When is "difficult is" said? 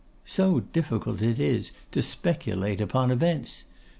0.61-1.37